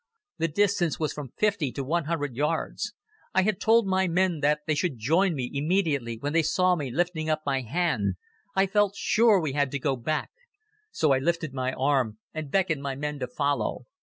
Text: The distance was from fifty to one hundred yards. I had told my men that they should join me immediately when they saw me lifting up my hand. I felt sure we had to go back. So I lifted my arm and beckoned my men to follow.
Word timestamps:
The 0.39 0.47
distance 0.47 0.99
was 0.99 1.13
from 1.13 1.29
fifty 1.37 1.71
to 1.73 1.83
one 1.83 2.05
hundred 2.05 2.35
yards. 2.35 2.95
I 3.35 3.43
had 3.43 3.61
told 3.61 3.85
my 3.85 4.07
men 4.07 4.39
that 4.39 4.61
they 4.65 4.73
should 4.73 4.97
join 4.97 5.35
me 5.35 5.51
immediately 5.53 6.17
when 6.17 6.33
they 6.33 6.41
saw 6.41 6.75
me 6.75 6.89
lifting 6.89 7.29
up 7.29 7.43
my 7.45 7.61
hand. 7.61 8.15
I 8.55 8.65
felt 8.65 8.95
sure 8.95 9.39
we 9.39 9.53
had 9.53 9.69
to 9.69 9.77
go 9.79 9.95
back. 9.95 10.31
So 10.89 11.11
I 11.11 11.19
lifted 11.19 11.53
my 11.53 11.73
arm 11.73 12.17
and 12.33 12.49
beckoned 12.49 12.81
my 12.81 12.95
men 12.95 13.19
to 13.19 13.27
follow. 13.27 13.83